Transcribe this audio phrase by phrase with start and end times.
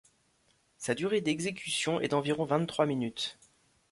[0.79, 3.37] Sa durée d'exécution est d'environ vingt-trois minutes.